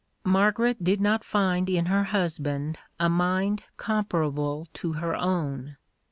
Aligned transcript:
231 0.23 0.33
Margaret 0.41 0.83
did 0.83 0.99
not 0.99 1.23
find 1.23 1.69
in 1.69 1.85
her 1.85 2.05
husband 2.05 2.79
a 2.99 3.07
mind 3.07 3.65
comparable 3.77 4.67
to 4.73 4.93
her 4.93 5.15
own. 5.15 5.77